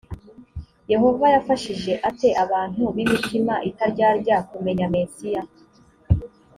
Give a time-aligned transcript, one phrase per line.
[0.91, 5.41] yehova yafashije ate abantu b imitima itaryarya kumenya mesiya